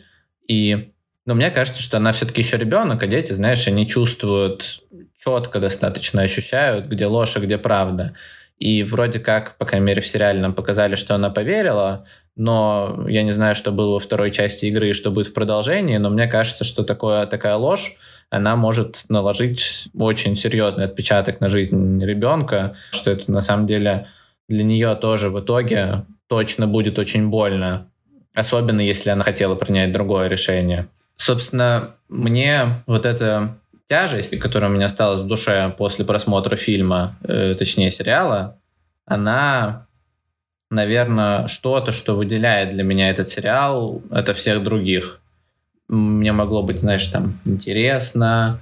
[0.49, 0.91] И
[1.27, 4.83] но мне кажется, что она все-таки еще ребенок, а дети, знаешь, они чувствуют
[5.19, 8.15] четко достаточно, ощущают, где ложь, а где правда.
[8.59, 12.05] И вроде как, по крайней мере, в сериале нам показали, что она поверила,
[12.37, 15.97] но я не знаю, что было во второй части игры и что будет в продолжении,
[15.97, 17.97] но мне кажется, что такое, такая ложь,
[18.31, 24.09] она может наложить очень серьезный отпечаток на жизнь ребенка, что это на самом деле
[24.49, 27.91] для нее тоже в итоге точно будет очень больно.
[28.35, 30.89] Особенно, если она хотела принять другое решение.
[31.17, 37.55] Собственно, мне вот эта тяжесть, которая у меня осталась в душе после просмотра фильма, э,
[37.55, 38.59] точнее сериала,
[39.07, 39.87] она,
[40.71, 45.21] наверное, что-то, что выделяет для меня этот сериал от всех других.
[45.89, 48.61] Мне могло быть, знаешь, там интересно,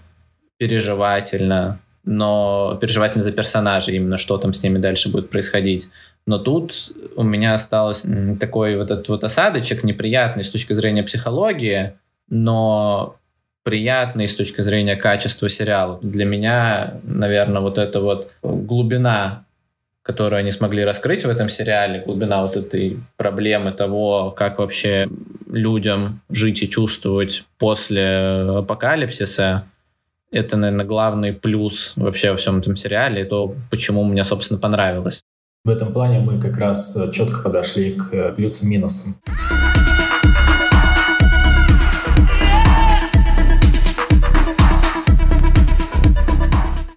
[0.59, 5.89] переживательно, но переживательно за персонажей, именно что там с ними дальше будет происходить.
[6.27, 8.05] Но тут у меня осталось
[8.41, 11.95] такой вот этот вот осадочек неприятный с точки зрения психологии,
[12.29, 13.17] но
[13.65, 15.99] приятный с точки зрения качества сериала.
[16.03, 19.45] Для меня, наверное, вот эта вот глубина,
[20.03, 25.09] которую они смогли раскрыть в этом сериале, глубина вот этой проблемы того, как вообще
[25.49, 29.67] людям жить и чувствовать после апокалипсиса,
[30.33, 35.21] это, наверное, главный плюс вообще во всем этом сериале, и то, почему мне, собственно, понравилось.
[35.63, 39.17] В этом плане мы как раз э, четко подошли к э, плюсам-минусам.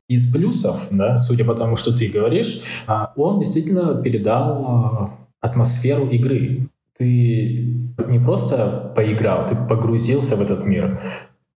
[0.08, 6.08] из плюсов, да, судя по тому, что ты говоришь, а, он действительно передал а, атмосферу
[6.08, 6.70] игры.
[6.98, 11.02] Ты не просто поиграл, ты погрузился в этот мир.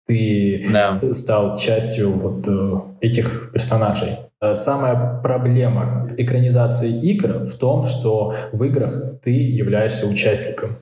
[0.09, 0.99] Ты да.
[1.11, 4.17] стал частью вот э, этих персонажей.
[4.41, 10.77] Э, самая проблема экранизации игр в том, что в играх ты являешься участником.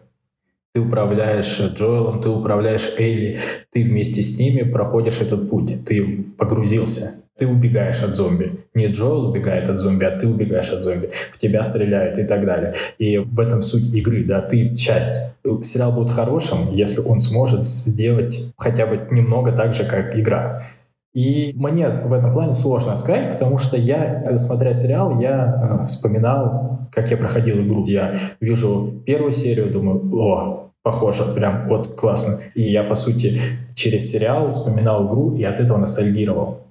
[0.73, 7.26] Ты управляешь Джоэлом, ты управляешь Элли, ты вместе с ними проходишь этот путь, ты погрузился.
[7.37, 8.65] Ты убегаешь от зомби.
[8.73, 11.09] Не Джоэл убегает от зомби, а ты убегаешь от зомби.
[11.31, 12.73] В тебя стреляют и так далее.
[12.97, 15.33] И в этом суть игры, да, ты часть.
[15.63, 20.67] Сериал будет хорошим, если он сможет сделать хотя бы немного так же, как игра.
[21.13, 26.87] И мне в этом плане сложно сказать, потому что я, смотря сериал, я э, вспоминал,
[26.91, 27.85] как я проходил игру.
[27.87, 32.35] Я вижу первую серию, думаю, о, похоже, прям вот классно.
[32.53, 33.39] И я, по сути,
[33.73, 36.66] через сериал вспоминал игру и от этого ностальгировал.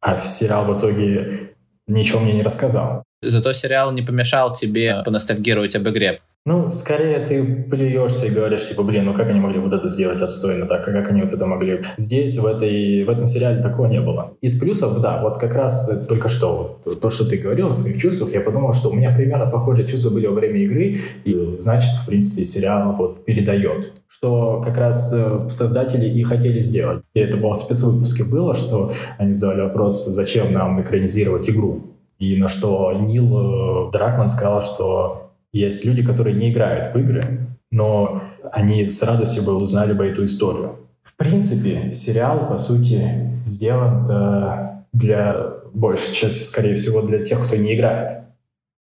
[0.00, 1.54] А сериал в итоге
[1.86, 3.04] ничего мне не рассказал.
[3.20, 6.20] Зато сериал не помешал тебе поностальгировать об игре.
[6.48, 10.22] Ну, скорее ты плюешься и говоришь, типа, блин, ну как они могли вот это сделать
[10.22, 11.82] отстойно так, а как они вот это могли?
[11.98, 14.32] Здесь, в, этой, в этом сериале такого не было.
[14.40, 17.98] Из плюсов, да, вот как раз только что, вот, то, что ты говорил о своих
[17.98, 20.94] чувствах, я подумал, что у меня примерно похожие чувства были во время игры,
[21.26, 27.04] и значит, в принципе, сериал вот передает что как раз э, создатели и хотели сделать.
[27.12, 31.82] И это было в спецвыпуске было, что они задавали вопрос, зачем нам экранизировать игру.
[32.18, 37.46] И на что Нил э, Дракман сказал, что есть люди, которые не играют в игры,
[37.70, 40.88] но они с радостью бы узнали бы эту историю.
[41.02, 47.56] В принципе, сериал, по сути, сделан э, для большей части, скорее всего, для тех, кто
[47.56, 48.20] не играет.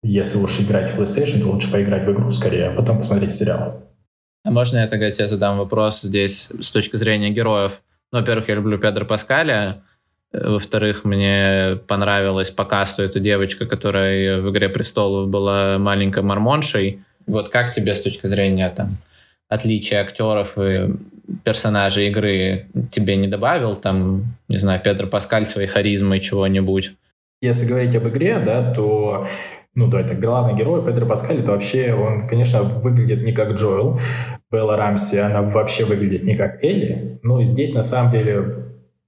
[0.04, 3.82] Если уж играть в PlayStation, то лучше поиграть в игру скорее, а потом посмотреть сериал.
[4.43, 7.82] А можно я тогда тебе задам вопрос здесь с точки зрения героев?
[8.12, 9.84] Ну, во-первых, я люблю Педро Паскаля,
[10.43, 17.01] во-вторых, мне понравилась по касту эта девочка, которая в «Игре престолов» была маленькой мормоншей.
[17.27, 18.97] Вот как тебе с точки зрения там,
[19.49, 20.89] отличия актеров и
[21.43, 26.93] персонажей игры тебе не добавил, там, не знаю, Педро Паскаль своей харизмой чего-нибудь?
[27.41, 29.27] Если говорить об игре, да, то
[29.75, 33.99] ну, давай так, главный герой Педро Паскаль, это вообще, он, конечно, выглядит не как Джоэл.
[34.49, 37.19] Белла Рамси, она вообще выглядит не как Элли.
[37.23, 38.64] Ну, и здесь, на самом деле,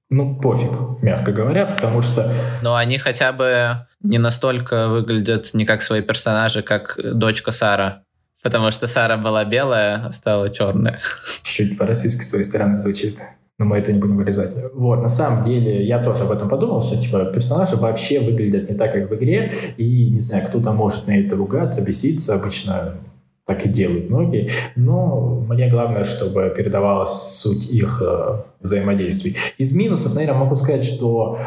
[0.09, 2.31] ну, пофиг, мягко говоря, потому что...
[2.61, 8.03] Но они хотя бы не настолько выглядят не как свои персонажи, как дочка Сара.
[8.41, 11.01] Потому что Сара была белая, а стала черная.
[11.43, 13.19] Чуть-чуть по-российски с твоей стороны звучит.
[13.59, 14.53] Но мы это не будем вырезать.
[14.73, 18.77] Вот, на самом деле, я тоже об этом подумал, что, типа, персонажи вообще выглядят не
[18.77, 22.93] так, как в игре, и, не знаю, кто-то может на это ругаться, беситься, обычно
[23.47, 24.49] так и делают многие.
[24.75, 29.35] Но мне главное, чтобы передавалась суть их э, взаимодействий.
[29.57, 31.37] Из минусов, наверное, могу сказать, что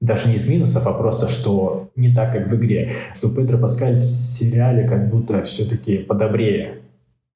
[0.00, 2.90] даже не из минусов, а просто, что не так, как в игре.
[3.14, 6.78] Что Педро Паскаль в сериале как будто все-таки подобрее.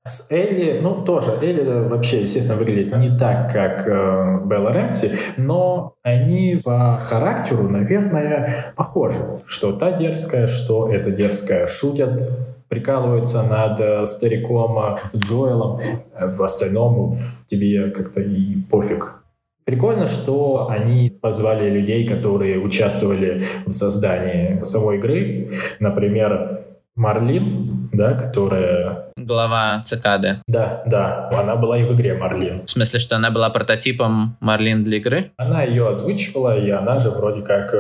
[0.06, 5.94] С Элли, ну, тоже, Элли вообще, естественно, выглядит не так, как э, Белла Рэмси, но
[6.02, 9.18] они по характеру, наверное, похожи.
[9.46, 11.66] Что та дерзкая, что эта дерзкая.
[11.66, 12.30] Шутят
[12.74, 19.22] прикалывается над э, стариком э, Джоэлом, э, в остальном тебе как-то и пофиг.
[19.64, 25.52] Прикольно, что они позвали людей, которые участвовали в создании самой игры.
[25.78, 26.64] Например,
[26.96, 29.12] Марлин, да, которая...
[29.16, 30.38] Глава цикады.
[30.48, 32.66] Да, да, она была и в игре Марлин.
[32.66, 35.30] В смысле, что она была прототипом Марлин для игры?
[35.36, 37.72] Она ее озвучивала, и она же вроде как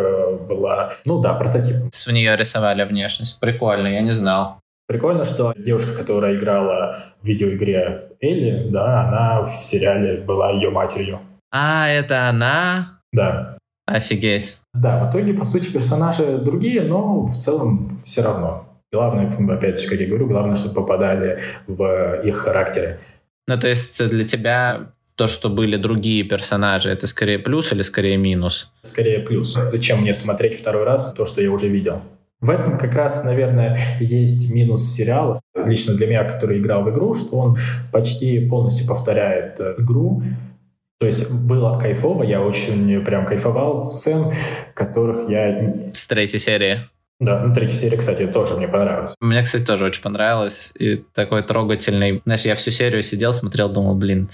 [0.46, 1.90] была, ну да, прототипом.
[1.90, 3.40] В нее рисовали внешность.
[3.40, 4.58] Прикольно, я не знал.
[4.86, 11.20] Прикольно, что девушка, которая играла в видеоигре Элли, да, она в сериале была ее матерью.
[11.50, 13.00] А, это она?
[13.12, 13.56] Да.
[13.86, 14.58] Офигеть.
[14.74, 18.66] Да, в итоге, по сути, персонажи другие, но в целом все равно.
[18.92, 23.00] Главное, опять же, как я говорю, главное, чтобы попадали в их характеры.
[23.48, 28.16] Ну, то есть для тебя то, что были другие персонажи, это скорее плюс или скорее
[28.16, 28.72] минус?
[28.82, 29.54] Скорее плюс.
[29.54, 32.02] Зачем мне смотреть второй раз то, что я уже видел?
[32.44, 37.14] В этом как раз, наверное, есть минус сериала, лично для меня, который играл в игру,
[37.14, 37.56] что он
[37.90, 40.22] почти полностью повторяет э, игру,
[41.00, 44.26] то есть было кайфово, я очень прям кайфовал сцен,
[44.74, 45.90] которых я...
[45.94, 46.80] С третьей серии.
[47.24, 49.14] Да, ну третья серия, кстати, тоже мне понравилась.
[49.18, 50.72] Мне, кстати, тоже очень понравилось.
[50.78, 52.20] И такой трогательный.
[52.26, 54.28] Знаешь, я всю серию сидел, смотрел, думал, блин,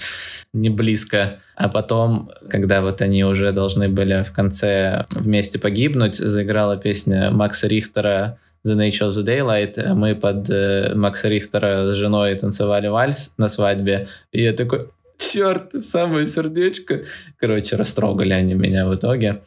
[0.53, 1.39] не близко.
[1.55, 7.69] А потом, когда вот они уже должны были в конце вместе погибнуть, заиграла песня Макса
[7.69, 9.95] Рихтера The Nature of the Daylight.
[9.95, 14.09] Мы под э, Макса Рихтера с женой танцевали вальс на свадьбе.
[14.33, 17.05] И я такой, черт, в самое сердечко.
[17.37, 19.43] Короче, растрогали они меня в итоге.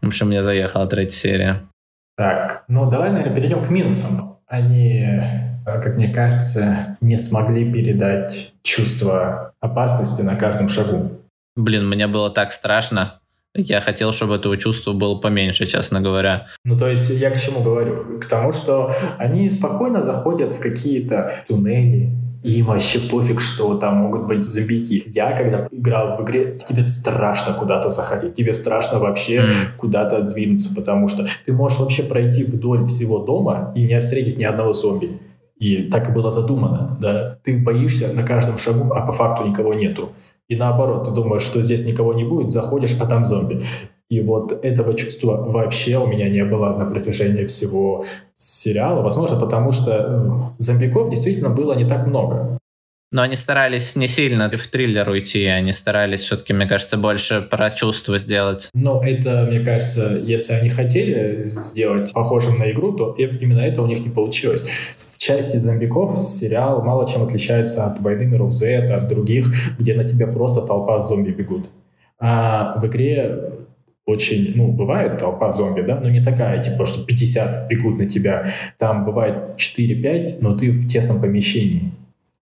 [0.00, 1.68] В общем, мне заехала третья серия.
[2.16, 4.38] Так, ну давай, наверное, перейдем к минусам.
[4.46, 5.04] Они,
[5.64, 11.20] как мне кажется, не смогли передать чувство опасности на каждом шагу.
[11.56, 13.20] Блин, мне было так страшно.
[13.56, 16.48] Я хотел, чтобы этого чувства было поменьше, честно говоря.
[16.64, 18.18] Ну, то есть я к чему говорю?
[18.20, 22.10] К тому, что они спокойно заходят в какие-то туннели,
[22.44, 25.02] им вообще пофиг, что там могут быть зомбики.
[25.06, 29.78] Я, когда играл в игре, тебе страшно куда-то заходить, тебе страшно вообще mm.
[29.78, 34.44] куда-то двинуться, потому что ты можешь вообще пройти вдоль всего дома и не встретить ни
[34.44, 35.18] одного зомби.
[35.58, 37.38] И так и было задумано, да.
[37.42, 40.10] Ты боишься на каждом шагу, а по факту никого нету.
[40.48, 43.62] И наоборот, ты думаешь, что здесь никого не будет, заходишь, а там зомби.
[44.14, 49.02] И вот этого чувства вообще у меня не было на протяжении всего сериала.
[49.02, 52.58] Возможно, потому что зомбиков действительно было не так много.
[53.10, 57.70] Но они старались не сильно в триллер уйти, они старались все-таки, мне кажется, больше про
[57.70, 58.70] чувства сделать.
[58.74, 63.86] Но это, мне кажется, если они хотели сделать похожим на игру, то именно это у
[63.86, 64.68] них не получилось
[65.24, 69.46] части зомбиков сериал мало чем отличается от «Войны миров Z», от других,
[69.78, 71.70] где на тебя просто толпа зомби бегут.
[72.18, 73.52] А в игре
[74.06, 78.46] очень, ну, бывает толпа зомби, да, но не такая, типа, что 50 бегут на тебя.
[78.78, 81.90] Там бывает 4-5, но ты в тесном помещении.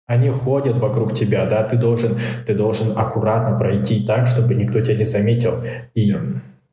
[0.07, 4.97] Они ходят вокруг тебя, да, ты должен, ты должен аккуратно пройти так, чтобы никто тебя
[4.97, 5.63] не заметил.
[5.95, 6.15] И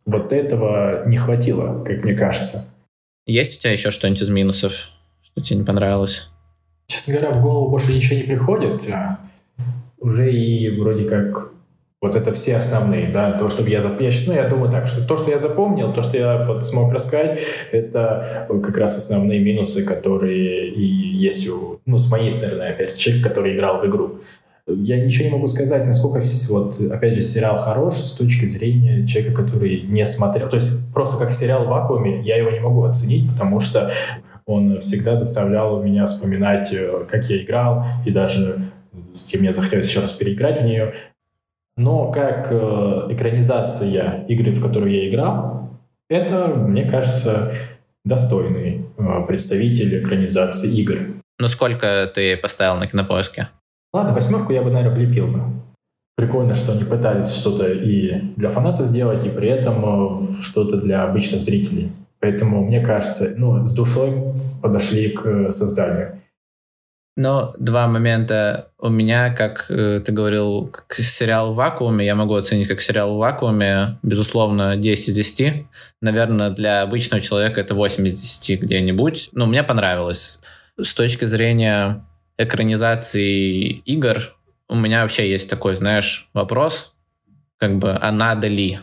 [0.05, 2.75] вот этого не хватило, как мне кажется.
[3.27, 4.89] Есть у тебя еще что-нибудь из минусов?
[5.21, 6.31] Что тебе не понравилось?
[6.87, 8.81] Честно говоря, в голову больше ничего не приходит.
[8.91, 9.19] А
[9.99, 11.51] уже и вроде как
[12.01, 15.17] вот это все основные, да, то, что я запомнил, ну, я думаю так, что то,
[15.17, 17.39] что я запомнил, то, что я вот смог рассказать,
[17.71, 23.23] это как раз основные минусы, которые и есть у, ну, с моей стороны, опять, человек,
[23.23, 24.19] который играл в игру.
[24.65, 29.43] Я ничего не могу сказать, насколько, вот, опять же, сериал хорош с точки зрения человека,
[29.43, 30.47] который не смотрел.
[30.47, 33.91] То есть просто как сериал в вакууме я его не могу оценить, потому что
[34.45, 38.63] он всегда заставлял меня вспоминать, э, как я играл, и даже
[39.11, 40.93] с кем мне захотелось еще раз переиграть в нее.
[41.79, 45.69] Но как э, экранизация игры, в которую я играл,
[46.09, 47.53] это, мне кажется,
[48.03, 51.21] достойный э, представитель экранизации игр.
[51.39, 53.47] Ну сколько ты поставил на кинопоиске?
[53.93, 55.39] Ладно, восьмерку я бы, наверное, влепил бы.
[56.17, 61.39] Прикольно, что они пытались что-то и для фанатов сделать, и при этом что-то для обычных
[61.39, 61.93] зрителей.
[62.19, 64.21] Поэтому, мне кажется, ну, с душой
[64.61, 66.19] подошли к э, созданию.
[67.15, 72.35] Но два момента у меня, как э, ты говорил, как сериал в вакууме, я могу
[72.35, 75.65] оценить как сериал в вакууме, безусловно, 10 из 10.
[76.01, 79.29] Наверное, для обычного человека это 8 из 10 где-нибудь.
[79.33, 80.39] Но мне понравилось.
[80.77, 82.05] С точки зрения
[82.37, 84.35] экранизации игр,
[84.69, 86.93] у меня вообще есть такой, знаешь, вопрос,
[87.57, 88.79] как бы, а надо ли?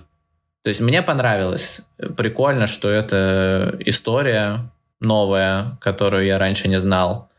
[0.62, 1.82] То есть мне понравилось.
[2.16, 7.30] Прикольно, что это история новая, которую я раньше не знал.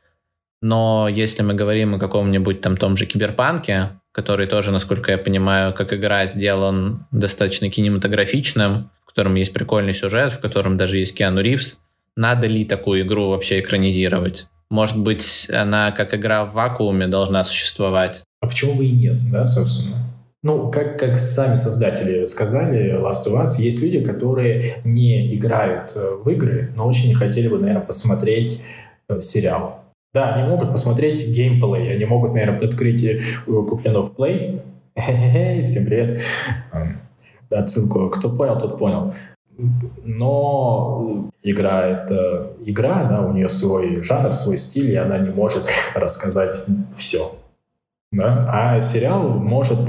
[0.61, 5.73] Но если мы говорим о каком-нибудь там том же киберпанке, который тоже, насколько я понимаю,
[5.73, 11.41] как игра сделан достаточно кинематографичным, в котором есть прикольный сюжет, в котором даже есть Киану
[11.41, 11.77] Ривз,
[12.15, 14.47] надо ли такую игру вообще экранизировать?
[14.69, 18.23] Может быть, она как игра в вакууме должна существовать?
[18.41, 20.03] А почему бы и нет, да, собственно?
[20.43, 26.15] Ну, как, как сами создатели сказали, Last of Us, есть люди, которые не играют э,
[26.23, 28.61] в игры, но очень хотели бы, наверное, посмотреть
[29.09, 29.87] э, сериал.
[30.13, 34.61] Да, они могут посмотреть геймплей, они могут, наверное, открыть э, Куплинов Play.
[34.95, 36.21] Всем привет.
[37.49, 38.09] Отсылку.
[38.09, 39.13] Кто понял, тот понял.
[40.03, 45.63] Но игра— это игра, да, у нее свой жанр, свой стиль, и она не может
[45.95, 47.31] рассказать все.
[48.11, 48.45] Да?
[48.49, 49.79] А сериал может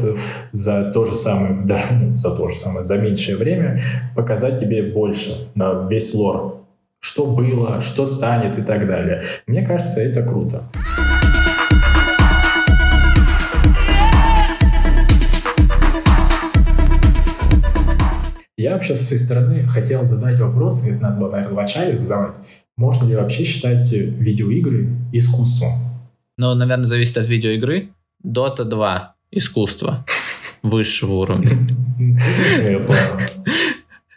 [0.52, 3.78] за то же самое, да, ну, за то же самое, за меньшее время
[4.16, 6.57] показать тебе больше, да, весь лор.
[7.08, 9.22] Что было, что станет и так далее.
[9.46, 10.70] Мне кажется, это круто.
[18.58, 22.36] Я вообще со своей стороны хотел задать вопрос, это надо было, наверное, в начале задавать.
[22.76, 25.70] Можно ли вообще считать видеоигры искусством?
[26.36, 27.88] Ну, наверное, зависит от видеоигры.
[28.22, 29.14] Dota 2.
[29.30, 30.04] Искусство.
[30.62, 31.48] Высшего уровня.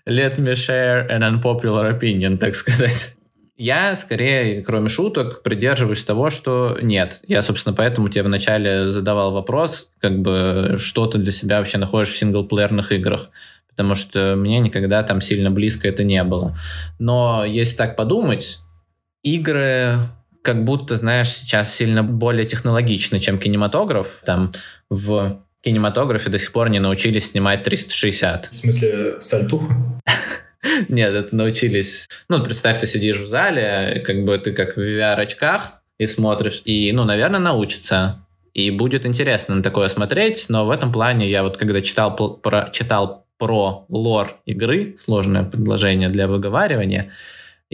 [0.07, 3.15] Let me share an unpopular opinion, так сказать.
[3.57, 7.21] Я скорее, кроме шуток, придерживаюсь того, что нет.
[7.27, 12.09] Я, собственно, поэтому тебе вначале задавал вопрос, как бы, что ты для себя вообще находишь
[12.09, 13.29] в синглплеерных играх.
[13.69, 16.57] Потому что мне никогда там сильно близко это не было.
[16.97, 18.59] Но если так подумать,
[19.21, 19.97] игры
[20.41, 24.23] как будто, знаешь, сейчас сильно более технологичны, чем кинематограф.
[24.25, 24.53] Там
[24.89, 28.47] в кинематографе до сих пор не научились снимать 360.
[28.47, 29.73] В смысле, сальтуху?
[30.89, 32.07] Нет, это научились...
[32.29, 36.91] Ну, представь, ты сидишь в зале, как бы ты как в VR-очках и смотришь, и,
[36.93, 38.25] ну, наверное, научится.
[38.53, 42.69] И будет интересно на такое смотреть, но в этом плане я вот когда читал про,
[42.71, 47.11] читал про лор игры, сложное предложение для выговаривания,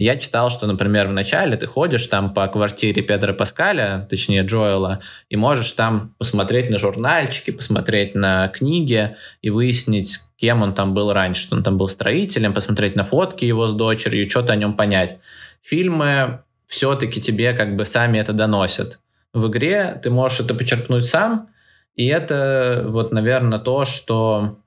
[0.04, 5.00] я читал, что, например, в начале ты ходишь там по квартире Педро Паскаля, точнее Джоэла,
[5.28, 11.12] и можешь там посмотреть на журнальчики, посмотреть на книги и выяснить, кем он там был
[11.12, 14.76] раньше, что он там был строителем, посмотреть на фотки его с дочерью, что-то о нем
[14.76, 15.18] понять.
[15.62, 19.00] Фильмы все-таки тебе как бы сами это доносят.
[19.32, 21.48] В игре ты можешь это почерпнуть сам,
[21.96, 24.58] и это вот, наверное, то, что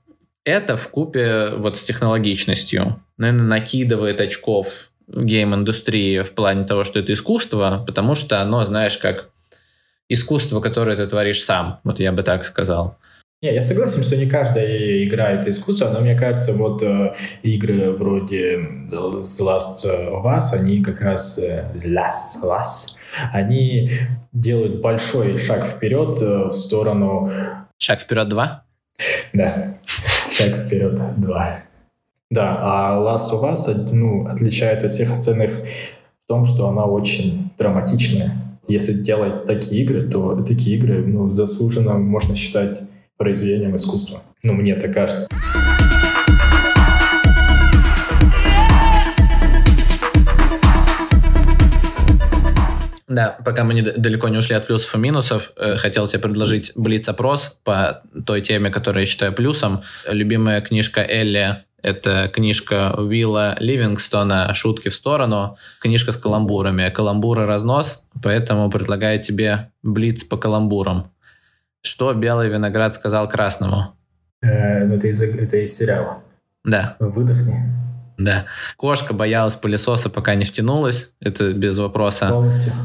[0.44, 7.14] это в купе вот с технологичностью, наверное, накидывает очков гейм-индустрии в плане того, что это
[7.14, 9.30] искусство, потому что оно, знаешь, как
[10.10, 11.80] искусство, которое ты творишь сам.
[11.84, 12.98] Вот я бы так сказал.
[13.44, 17.92] Не, я согласен, что не каждая игра это искусство, но мне кажется, вот э, игры
[17.92, 18.58] вроде
[18.88, 22.98] The Last of Us, они как раз э, The Last of Us,
[23.34, 23.90] они
[24.32, 27.32] делают большой шаг вперед э, в сторону...
[27.80, 28.64] Шаг вперед два?
[29.34, 29.74] Да,
[30.30, 31.64] шаг вперед два.
[32.32, 37.52] Да, а Last of Us ну, отличает от всех остальных в том, что она очень
[37.58, 38.58] драматичная.
[38.70, 42.84] Если делать такие игры, то такие игры ну, заслуженно можно считать
[43.18, 44.22] произведением искусства.
[44.44, 45.28] Ну, мне так кажется.
[53.10, 56.72] Да, пока мы не, далеко не ушли от плюсов и минусов, э, хотел тебе предложить
[56.76, 59.82] блиц-опрос по той теме, которую я считаю плюсом.
[60.10, 66.90] Любимая книжка Элли это книжка Уилла Ливингстона «Шутки в сторону», книжка с каламбурами.
[66.90, 71.12] Каламбуры разнос, поэтому предлагаю тебе блиц по каламбурам.
[71.82, 73.96] Что белый виноград сказал красному?
[74.42, 76.24] Э, ну, это из, это из сериала.
[76.64, 76.96] Да.
[77.00, 77.82] Выдохни.
[78.18, 78.46] Да.
[78.78, 81.14] Кошка боялась пылесоса, пока не втянулась.
[81.20, 82.30] Это без вопроса.
[82.30, 82.74] Полностью.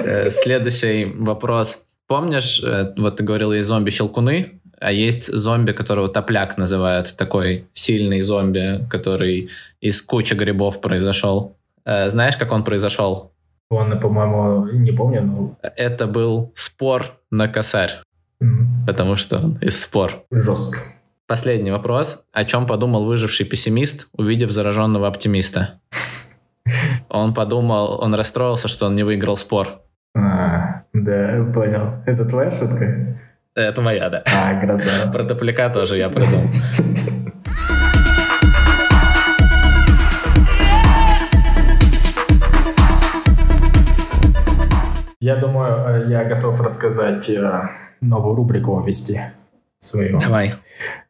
[0.00, 1.88] Э, следующий вопрос.
[2.06, 8.22] Помнишь, э, вот ты говорил, есть зомби-щелкуны, а есть зомби, которого топляк называют, такой сильный
[8.22, 9.50] зомби, который
[9.80, 11.56] из кучи грибов произошел.
[11.84, 13.32] Э, знаешь, как он произошел?
[13.70, 15.58] Он, по-моему, не помню, но...
[15.76, 18.00] Это был спор на косарь.
[18.42, 18.86] Mm-hmm.
[18.86, 20.24] Потому что он из спор.
[20.30, 20.78] Жестко.
[21.26, 22.24] Последний вопрос.
[22.32, 25.80] О чем подумал выживший пессимист, увидев зараженного оптимиста?
[27.10, 29.80] Он подумал, он расстроился, что он не выиграл спор.
[30.14, 32.02] А, да, понял.
[32.04, 33.18] Это твоя шутка?
[33.58, 34.22] Это моя, да.
[34.40, 35.10] А, гроза.
[35.12, 36.46] Про топляка тоже я придумал.
[45.20, 47.68] Я думаю, э, я готов рассказать э,
[48.00, 49.20] новую рубрику ввести
[49.78, 50.20] свою.
[50.20, 50.54] Давай.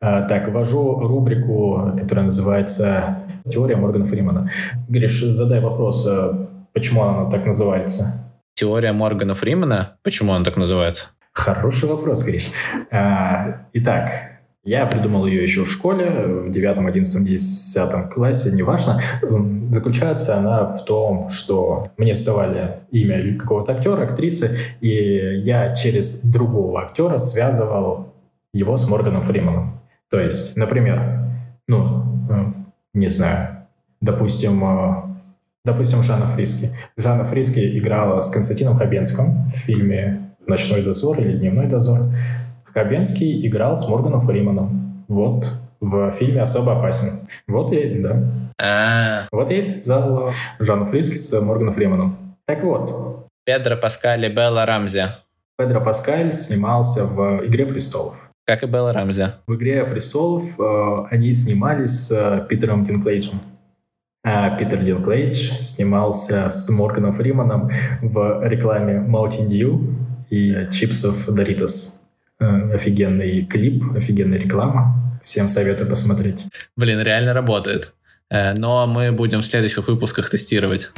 [0.00, 4.48] Э, так, ввожу рубрику, которая называется «Теория Моргана Фримана».
[4.88, 6.08] Гриш, задай вопрос,
[6.72, 8.32] почему она так называется?
[8.54, 9.98] Теория Моргана Фримана?
[10.02, 11.08] Почему она так называется?
[11.38, 12.50] Хороший вопрос, Гриш.
[12.90, 14.10] А, итак,
[14.64, 19.00] я придумал ее еще в школе, в девятом, одиннадцатом, десятом классе, неважно.
[19.70, 26.82] Заключается она в том, что мне ставали имя какого-то актера, актрисы, и я через другого
[26.82, 28.12] актера связывал
[28.52, 29.80] его с Морганом Фриманом.
[30.10, 31.20] То есть, например,
[31.68, 32.52] ну, э,
[32.94, 33.64] не знаю,
[34.00, 35.02] допустим, э,
[35.64, 36.70] допустим, Жанна Фриски.
[36.96, 42.14] Жанна Фриски играла с Константином Хабенским в фильме «Ночной дозор» или «Дневной дозор»,
[42.64, 45.04] Хабенский играл с Морганом Фриманом.
[45.08, 45.46] Вот,
[45.80, 47.28] в фильме «Особо опасен».
[47.46, 48.30] Вот я, да.
[48.60, 49.26] А.
[49.30, 52.36] Вот я и связал Жанну Фриски с Морганом Фриманом.
[52.46, 53.26] Так вот.
[53.44, 55.04] Педро Паскаль и Белла Рамзи.
[55.56, 58.30] Педро Паскаль снимался в «Игре престолов».
[58.46, 59.26] Как и Белла Рамзи.
[59.46, 63.40] В «Игре престолов» э, они снимались с э, Питером Динклейджем.
[64.24, 67.70] А Питер Динклейдж снимался с Морганом Фриманом
[68.02, 71.98] в рекламе Mountain Dew и чипсов Doritos.
[72.40, 75.18] Э, офигенный клип, офигенная реклама.
[75.24, 76.44] Всем советую посмотреть.
[76.76, 77.94] Блин, реально работает.
[78.30, 80.90] Э, но мы будем в следующих выпусках тестировать.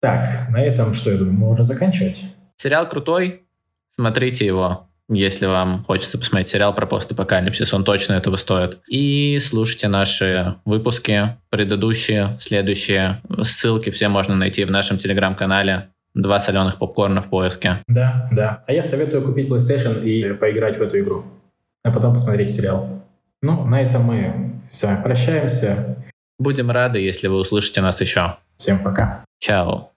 [0.00, 2.24] Так, на этом что, я думаю, можно заканчивать.
[2.56, 3.42] Сериал крутой,
[3.94, 8.78] смотрите его если вам хочется посмотреть сериал про постапокалипсис, он точно этого стоит.
[8.88, 13.20] И слушайте наши выпуски, предыдущие, следующие.
[13.40, 15.88] Ссылки все можно найти в нашем телеграм-канале.
[16.14, 17.82] Два соленых попкорна в поиске.
[17.88, 18.60] Да, да.
[18.66, 21.24] А я советую купить PlayStation и поиграть в эту игру.
[21.84, 23.02] А потом посмотреть сериал.
[23.40, 25.96] Ну, на этом мы вами прощаемся.
[26.38, 28.36] Будем рады, если вы услышите нас еще.
[28.56, 29.24] Всем пока.
[29.40, 29.90] Чао,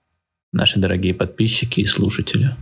[0.52, 2.56] наши дорогие подписчики и слушатели.